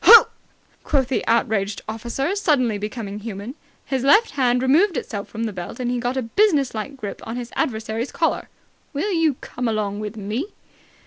[0.05, 0.29] "Ho!"
[0.83, 3.53] quoth the outraged officer, suddenly becoming human.
[3.85, 7.35] His left hand removed itself from the belt, and he got a businesslike grip on
[7.35, 8.49] his adversary's collar.
[8.93, 10.47] "Will you come along with me!"